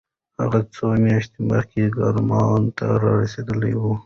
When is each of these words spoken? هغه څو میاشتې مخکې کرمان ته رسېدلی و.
هغه 0.41 0.59
څو 0.75 0.85
میاشتې 1.03 1.39
مخکې 1.49 1.81
کرمان 1.95 2.61
ته 2.77 2.85
رسېدلی 3.03 3.73
و. 3.79 3.83